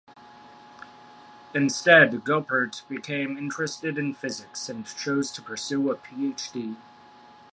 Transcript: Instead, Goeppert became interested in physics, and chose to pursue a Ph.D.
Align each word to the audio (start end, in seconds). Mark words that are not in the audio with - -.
Instead, 1.53 2.09
Goeppert 2.23 2.87
became 2.87 3.37
interested 3.37 3.99
in 3.99 4.15
physics, 4.15 4.67
and 4.67 4.83
chose 4.87 5.29
to 5.31 5.43
pursue 5.43 5.91
a 5.91 5.95
Ph.D. 5.95 6.75